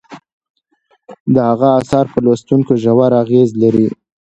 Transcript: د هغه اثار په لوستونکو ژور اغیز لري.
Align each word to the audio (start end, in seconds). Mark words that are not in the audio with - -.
د 1.33 1.35
هغه 1.49 1.69
اثار 1.79 2.05
په 2.13 2.19
لوستونکو 2.25 2.71
ژور 2.83 3.11
اغیز 3.23 3.49
لري. 3.61 3.87